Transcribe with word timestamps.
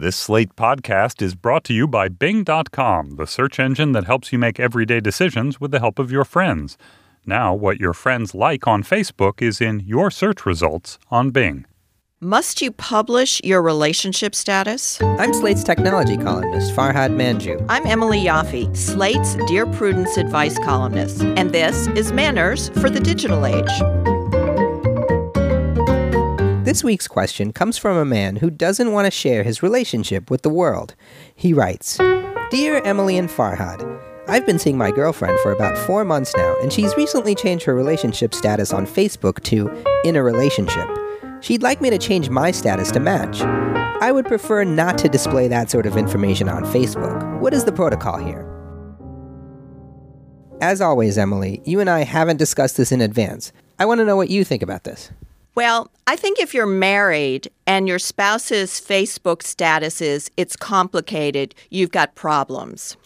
This 0.00 0.14
Slate 0.14 0.54
podcast 0.54 1.20
is 1.20 1.34
brought 1.34 1.64
to 1.64 1.74
you 1.74 1.88
by 1.88 2.06
Bing.com, 2.06 3.16
the 3.16 3.26
search 3.26 3.58
engine 3.58 3.90
that 3.90 4.04
helps 4.04 4.32
you 4.32 4.38
make 4.38 4.60
everyday 4.60 5.00
decisions 5.00 5.60
with 5.60 5.72
the 5.72 5.80
help 5.80 5.98
of 5.98 6.12
your 6.12 6.24
friends. 6.24 6.78
Now, 7.26 7.52
what 7.52 7.80
your 7.80 7.92
friends 7.92 8.32
like 8.32 8.68
on 8.68 8.84
Facebook 8.84 9.42
is 9.42 9.60
in 9.60 9.80
your 9.80 10.12
search 10.12 10.46
results 10.46 11.00
on 11.10 11.30
Bing. 11.30 11.64
Must 12.20 12.62
you 12.62 12.70
publish 12.70 13.40
your 13.42 13.60
relationship 13.60 14.36
status? 14.36 15.02
I'm 15.02 15.34
Slate's 15.34 15.64
technology 15.64 16.16
columnist, 16.16 16.76
Farhad 16.76 17.16
Manjoo. 17.16 17.66
I'm 17.68 17.84
Emily 17.84 18.20
Yoffe, 18.20 18.76
Slate's 18.76 19.34
Dear 19.48 19.66
Prudence 19.66 20.16
advice 20.16 20.56
columnist, 20.60 21.22
and 21.22 21.50
this 21.50 21.88
is 21.96 22.12
Manners 22.12 22.68
for 22.80 22.88
the 22.88 23.00
Digital 23.00 23.44
Age. 23.44 24.07
This 26.68 26.84
week's 26.84 27.08
question 27.08 27.54
comes 27.54 27.78
from 27.78 27.96
a 27.96 28.04
man 28.04 28.36
who 28.36 28.50
doesn't 28.50 28.92
want 28.92 29.06
to 29.06 29.10
share 29.10 29.42
his 29.42 29.62
relationship 29.62 30.30
with 30.30 30.42
the 30.42 30.50
world. 30.50 30.94
He 31.34 31.54
writes 31.54 31.96
Dear 32.50 32.82
Emily 32.84 33.16
and 33.16 33.30
Farhad, 33.30 33.98
I've 34.28 34.44
been 34.44 34.58
seeing 34.58 34.76
my 34.76 34.90
girlfriend 34.90 35.40
for 35.40 35.50
about 35.50 35.78
four 35.78 36.04
months 36.04 36.36
now, 36.36 36.54
and 36.60 36.70
she's 36.70 36.94
recently 36.94 37.34
changed 37.34 37.64
her 37.64 37.74
relationship 37.74 38.34
status 38.34 38.74
on 38.74 38.84
Facebook 38.84 39.42
to 39.44 39.70
in 40.04 40.14
a 40.14 40.22
relationship. 40.22 40.86
She'd 41.40 41.62
like 41.62 41.80
me 41.80 41.88
to 41.88 41.96
change 41.96 42.28
my 42.28 42.50
status 42.50 42.90
to 42.90 43.00
match. 43.00 43.40
I 44.02 44.12
would 44.12 44.26
prefer 44.26 44.62
not 44.64 44.98
to 44.98 45.08
display 45.08 45.48
that 45.48 45.70
sort 45.70 45.86
of 45.86 45.96
information 45.96 46.50
on 46.50 46.64
Facebook. 46.64 47.40
What 47.40 47.54
is 47.54 47.64
the 47.64 47.72
protocol 47.72 48.18
here? 48.18 48.44
As 50.60 50.82
always, 50.82 51.16
Emily, 51.16 51.62
you 51.64 51.80
and 51.80 51.88
I 51.88 52.04
haven't 52.04 52.36
discussed 52.36 52.76
this 52.76 52.92
in 52.92 53.00
advance. 53.00 53.54
I 53.78 53.86
want 53.86 54.00
to 54.00 54.04
know 54.04 54.16
what 54.16 54.28
you 54.28 54.44
think 54.44 54.62
about 54.62 54.84
this. 54.84 55.10
Well, 55.54 55.90
I 56.06 56.16
think 56.16 56.38
if 56.38 56.54
you're 56.54 56.66
married 56.66 57.50
and 57.66 57.88
your 57.88 57.98
spouse's 57.98 58.80
Facebook 58.80 59.42
status 59.42 60.00
is 60.00 60.30
it's 60.36 60.56
complicated, 60.56 61.54
you've 61.70 61.90
got 61.90 62.14
problems. 62.14 62.96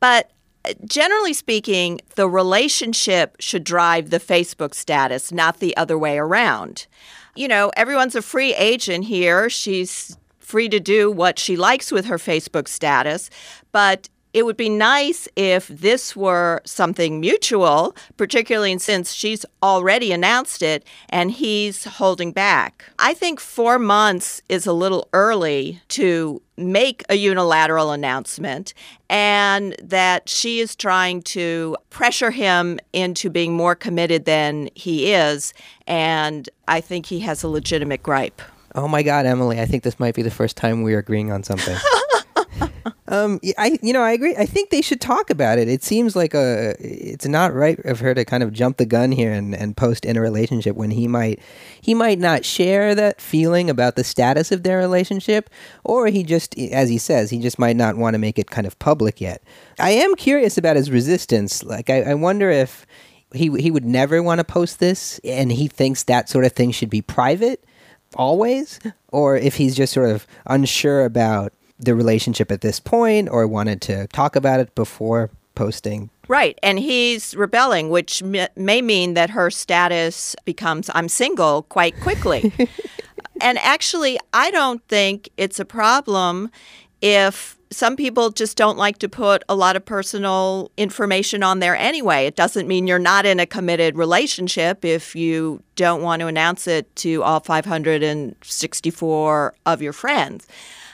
But 0.00 0.32
uh, 0.64 0.72
generally 0.84 1.32
speaking, 1.32 2.00
the 2.14 2.28
relationship 2.28 3.36
should 3.40 3.64
drive 3.64 4.10
the 4.10 4.20
Facebook 4.20 4.74
status, 4.74 5.32
not 5.32 5.58
the 5.58 5.76
other 5.76 5.98
way 5.98 6.18
around. 6.18 6.86
You 7.34 7.48
know, 7.48 7.70
everyone's 7.76 8.14
a 8.14 8.22
free 8.22 8.54
agent 8.54 9.04
here. 9.04 9.50
She's 9.50 10.16
free 10.38 10.68
to 10.68 10.80
do 10.80 11.10
what 11.10 11.38
she 11.38 11.56
likes 11.56 11.90
with 11.90 12.04
her 12.06 12.18
Facebook 12.18 12.68
status, 12.68 13.30
but 13.70 14.08
it 14.34 14.44
would 14.44 14.56
be 14.56 14.68
nice 14.68 15.28
if 15.36 15.68
this 15.68 16.16
were 16.16 16.62
something 16.64 17.20
mutual, 17.20 17.94
particularly 18.16 18.78
since 18.78 19.12
she's 19.12 19.44
already 19.62 20.12
announced 20.12 20.62
it 20.62 20.86
and 21.10 21.30
he's 21.30 21.84
holding 21.84 22.32
back. 22.32 22.84
I 22.98 23.14
think 23.14 23.40
four 23.40 23.78
months 23.78 24.42
is 24.48 24.66
a 24.66 24.72
little 24.72 25.08
early 25.12 25.80
to 25.88 26.40
make 26.56 27.02
a 27.08 27.14
unilateral 27.16 27.90
announcement 27.90 28.72
and 29.10 29.74
that 29.82 30.28
she 30.28 30.60
is 30.60 30.74
trying 30.76 31.22
to 31.22 31.76
pressure 31.90 32.30
him 32.30 32.78
into 32.92 33.28
being 33.28 33.52
more 33.52 33.74
committed 33.74 34.24
than 34.24 34.70
he 34.74 35.12
is. 35.12 35.52
And 35.86 36.48
I 36.68 36.80
think 36.80 37.06
he 37.06 37.20
has 37.20 37.42
a 37.42 37.48
legitimate 37.48 38.02
gripe. 38.02 38.40
Oh 38.74 38.88
my 38.88 39.02
God, 39.02 39.26
Emily, 39.26 39.60
I 39.60 39.66
think 39.66 39.82
this 39.82 40.00
might 40.00 40.14
be 40.14 40.22
the 40.22 40.30
first 40.30 40.56
time 40.56 40.82
we're 40.82 40.98
agreeing 40.98 41.30
on 41.30 41.42
something. 41.42 41.76
Um, 43.12 43.40
I 43.58 43.78
you 43.82 43.92
know 43.92 44.00
I 44.00 44.12
agree. 44.12 44.34
I 44.36 44.46
think 44.46 44.70
they 44.70 44.80
should 44.80 45.02
talk 45.02 45.28
about 45.28 45.58
it. 45.58 45.68
It 45.68 45.84
seems 45.84 46.16
like 46.16 46.32
a 46.32 46.74
it's 46.80 47.26
not 47.26 47.52
right 47.52 47.78
of 47.84 48.00
her 48.00 48.14
to 48.14 48.24
kind 48.24 48.42
of 48.42 48.54
jump 48.54 48.78
the 48.78 48.86
gun 48.86 49.12
here 49.12 49.30
and, 49.30 49.54
and 49.54 49.76
post 49.76 50.06
in 50.06 50.16
a 50.16 50.20
relationship 50.22 50.76
when 50.76 50.90
he 50.90 51.06
might 51.06 51.38
he 51.82 51.92
might 51.92 52.18
not 52.18 52.42
share 52.42 52.94
that 52.94 53.20
feeling 53.20 53.68
about 53.68 53.96
the 53.96 54.02
status 54.02 54.50
of 54.50 54.62
their 54.62 54.78
relationship, 54.78 55.50
or 55.84 56.06
he 56.06 56.22
just 56.22 56.58
as 56.58 56.88
he 56.88 56.96
says 56.96 57.28
he 57.28 57.38
just 57.38 57.58
might 57.58 57.76
not 57.76 57.98
want 57.98 58.14
to 58.14 58.18
make 58.18 58.38
it 58.38 58.50
kind 58.50 58.66
of 58.66 58.78
public 58.78 59.20
yet. 59.20 59.42
I 59.78 59.90
am 59.90 60.14
curious 60.14 60.56
about 60.56 60.76
his 60.76 60.90
resistance. 60.90 61.62
Like 61.62 61.90
I, 61.90 62.00
I 62.02 62.14
wonder 62.14 62.50
if 62.50 62.86
he 63.34 63.50
he 63.60 63.70
would 63.70 63.84
never 63.84 64.22
want 64.22 64.38
to 64.38 64.44
post 64.44 64.80
this, 64.80 65.20
and 65.22 65.52
he 65.52 65.68
thinks 65.68 66.04
that 66.04 66.30
sort 66.30 66.46
of 66.46 66.52
thing 66.52 66.70
should 66.70 66.90
be 66.90 67.02
private 67.02 67.62
always, 68.14 68.80
or 69.08 69.36
if 69.36 69.56
he's 69.56 69.76
just 69.76 69.92
sort 69.92 70.08
of 70.08 70.26
unsure 70.46 71.04
about 71.04 71.52
the 71.84 71.94
relationship 71.94 72.50
at 72.50 72.60
this 72.60 72.80
point 72.80 73.28
or 73.30 73.46
wanted 73.46 73.80
to 73.82 74.06
talk 74.08 74.36
about 74.36 74.60
it 74.60 74.74
before 74.74 75.30
posting. 75.54 76.10
Right. 76.28 76.58
And 76.62 76.78
he's 76.78 77.34
rebelling, 77.34 77.90
which 77.90 78.22
may 78.22 78.80
mean 78.80 79.14
that 79.14 79.30
her 79.30 79.50
status 79.50 80.34
becomes 80.44 80.90
I'm 80.94 81.08
single 81.08 81.62
quite 81.64 81.98
quickly. 82.00 82.52
and 83.40 83.58
actually, 83.58 84.18
I 84.32 84.50
don't 84.50 84.82
think 84.88 85.28
it's 85.36 85.60
a 85.60 85.64
problem 85.64 86.50
if 87.00 87.58
some 87.72 87.96
people 87.96 88.30
just 88.30 88.56
don't 88.56 88.78
like 88.78 88.98
to 88.98 89.08
put 89.08 89.42
a 89.48 89.56
lot 89.56 89.74
of 89.74 89.84
personal 89.84 90.70
information 90.76 91.42
on 91.42 91.58
there 91.58 91.74
anyway. 91.74 92.26
It 92.26 92.36
doesn't 92.36 92.68
mean 92.68 92.86
you're 92.86 93.00
not 93.00 93.26
in 93.26 93.40
a 93.40 93.46
committed 93.46 93.96
relationship 93.96 94.84
if 94.84 95.16
you 95.16 95.60
don't 95.74 96.02
want 96.02 96.20
to 96.20 96.26
announce 96.26 96.68
it 96.68 96.94
to 96.96 97.22
all 97.22 97.40
564 97.40 99.54
of 99.66 99.82
your 99.82 99.92
friends 99.92 100.46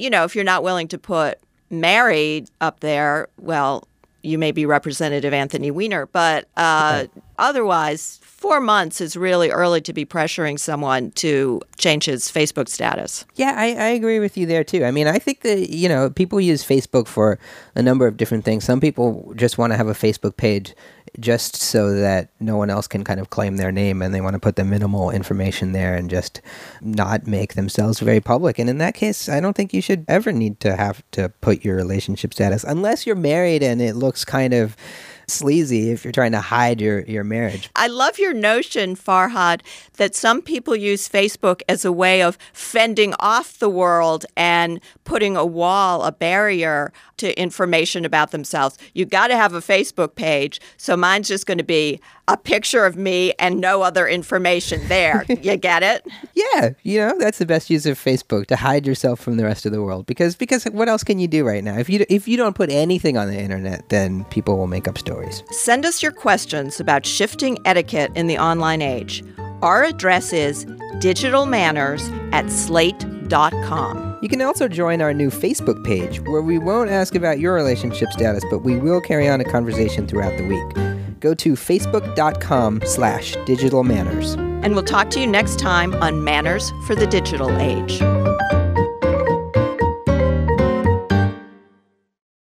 you 0.00 0.10
know, 0.10 0.24
if 0.24 0.34
you're 0.34 0.44
not 0.44 0.62
willing 0.62 0.88
to 0.88 0.98
put 0.98 1.38
married 1.68 2.48
up 2.60 2.80
there, 2.80 3.28
well, 3.38 3.86
you 4.22 4.38
may 4.38 4.52
be 4.52 4.66
Representative 4.66 5.32
Anthony 5.32 5.70
Weiner, 5.70 6.06
but 6.06 6.48
uh, 6.56 7.06
otherwise, 7.38 8.18
four 8.22 8.60
months 8.60 9.00
is 9.00 9.16
really 9.16 9.50
early 9.50 9.80
to 9.82 9.92
be 9.92 10.06
pressuring 10.06 10.58
someone 10.58 11.10
to 11.12 11.60
change 11.76 12.06
his 12.06 12.30
Facebook 12.30 12.68
status. 12.68 13.26
Yeah, 13.34 13.54
I, 13.56 13.66
I 13.74 13.88
agree 13.88 14.18
with 14.18 14.36
you 14.38 14.46
there 14.46 14.64
too. 14.64 14.84
I 14.84 14.90
mean, 14.90 15.06
I 15.06 15.18
think 15.18 15.42
that, 15.42 15.70
you 15.70 15.88
know, 15.88 16.08
people 16.08 16.40
use 16.40 16.64
Facebook 16.64 17.06
for 17.06 17.38
a 17.74 17.82
number 17.82 18.06
of 18.06 18.16
different 18.16 18.44
things. 18.44 18.64
Some 18.64 18.80
people 18.80 19.32
just 19.36 19.58
want 19.58 19.72
to 19.72 19.76
have 19.76 19.88
a 19.88 19.92
Facebook 19.92 20.36
page 20.36 20.74
just 21.18 21.56
so 21.56 21.92
that 21.94 22.28
no 22.38 22.56
one 22.56 22.70
else 22.70 22.86
can 22.86 23.04
kind 23.04 23.20
of 23.20 23.30
claim 23.30 23.56
their 23.56 23.72
name 23.72 24.02
and 24.02 24.14
they 24.14 24.20
want 24.20 24.34
to 24.34 24.40
put 24.40 24.56
the 24.56 24.64
minimal 24.64 25.10
information 25.10 25.72
there 25.72 25.94
and 25.94 26.08
just 26.10 26.40
not 26.80 27.26
make 27.26 27.54
themselves 27.54 28.00
very 28.00 28.20
public. 28.20 28.58
And 28.58 28.70
in 28.70 28.78
that 28.78 28.94
case, 28.94 29.28
I 29.28 29.40
don't 29.40 29.56
think 29.56 29.74
you 29.74 29.82
should 29.82 30.04
ever 30.08 30.32
need 30.32 30.60
to 30.60 30.76
have 30.76 31.02
to 31.12 31.28
put 31.40 31.64
your 31.64 31.76
relationship 31.76 32.32
status 32.32 32.64
unless 32.64 33.06
you're 33.06 33.16
married 33.16 33.62
and 33.62 33.82
it 33.82 33.96
looks 33.96 34.24
kind 34.24 34.54
of 34.54 34.76
sleazy 35.30 35.90
if 35.90 36.04
you're 36.04 36.12
trying 36.12 36.32
to 36.32 36.40
hide 36.40 36.80
your, 36.80 37.00
your 37.02 37.24
marriage. 37.24 37.70
I 37.76 37.86
love 37.86 38.18
your 38.18 38.34
notion, 38.34 38.96
Farhad, 38.96 39.62
that 39.96 40.14
some 40.14 40.42
people 40.42 40.76
use 40.76 41.08
Facebook 41.08 41.62
as 41.68 41.84
a 41.84 41.92
way 41.92 42.22
of 42.22 42.36
fending 42.52 43.14
off 43.20 43.58
the 43.58 43.70
world 43.70 44.26
and 44.36 44.80
putting 45.04 45.36
a 45.36 45.46
wall, 45.46 46.04
a 46.04 46.12
barrier 46.12 46.92
to 47.18 47.38
information 47.38 48.04
about 48.04 48.30
themselves. 48.30 48.78
You've 48.94 49.10
got 49.10 49.28
to 49.28 49.36
have 49.36 49.54
a 49.54 49.60
Facebook 49.60 50.14
page. 50.14 50.60
So 50.76 50.96
mine's 50.96 51.28
just 51.28 51.46
going 51.46 51.58
to 51.58 51.64
be 51.64 52.00
a 52.30 52.36
picture 52.36 52.86
of 52.86 52.96
me 52.96 53.32
and 53.38 53.60
no 53.60 53.82
other 53.82 54.06
information 54.06 54.86
there. 54.88 55.24
you 55.28 55.56
get 55.56 55.82
it? 55.82 56.06
Yeah, 56.34 56.70
you 56.82 56.98
know, 56.98 57.18
that's 57.18 57.38
the 57.38 57.46
best 57.46 57.70
use 57.70 57.86
of 57.86 57.98
Facebook 57.98 58.46
to 58.46 58.56
hide 58.56 58.86
yourself 58.86 59.20
from 59.20 59.36
the 59.36 59.44
rest 59.44 59.66
of 59.66 59.72
the 59.72 59.82
world 59.82 60.06
because 60.06 60.36
because 60.36 60.64
what 60.64 60.88
else 60.88 61.04
can 61.04 61.18
you 61.18 61.28
do 61.28 61.44
right 61.44 61.62
now? 61.62 61.76
If 61.76 61.90
you 61.90 62.06
if 62.08 62.28
you 62.28 62.36
don't 62.36 62.54
put 62.54 62.70
anything 62.70 63.16
on 63.16 63.28
the 63.28 63.38
internet, 63.38 63.88
then 63.88 64.24
people 64.26 64.56
will 64.56 64.68
make 64.68 64.86
up 64.86 64.96
stories. 65.20 65.42
Send 65.50 65.84
us 65.84 66.02
your 66.02 66.12
questions 66.12 66.80
about 66.80 67.06
shifting 67.06 67.58
etiquette 67.64 68.10
in 68.14 68.26
the 68.26 68.38
online 68.38 68.82
age. 68.82 69.24
Our 69.62 69.84
address 69.84 70.32
is 70.32 70.64
digitalmanners 71.00 72.02
at 72.32 72.50
slate.com. 72.50 74.18
You 74.22 74.28
can 74.28 74.42
also 74.42 74.68
join 74.68 75.00
our 75.00 75.14
new 75.14 75.30
Facebook 75.30 75.82
page 75.84 76.20
where 76.22 76.42
we 76.42 76.58
won't 76.58 76.90
ask 76.90 77.14
about 77.14 77.38
your 77.38 77.54
relationship 77.54 78.10
status, 78.12 78.44
but 78.50 78.60
we 78.60 78.76
will 78.76 79.00
carry 79.00 79.28
on 79.28 79.40
a 79.40 79.44
conversation 79.44 80.06
throughout 80.06 80.36
the 80.36 80.46
week. 80.46 81.20
Go 81.20 81.34
to 81.34 81.52
facebook.com 81.52 82.82
slash 82.84 83.36
digital 83.44 83.84
manners. 83.84 84.34
And 84.62 84.74
we'll 84.74 84.84
talk 84.84 85.10
to 85.10 85.20
you 85.20 85.26
next 85.26 85.58
time 85.58 85.94
on 85.96 86.24
Manners 86.24 86.70
for 86.86 86.94
the 86.94 87.06
Digital 87.06 87.50
Age. 87.58 88.00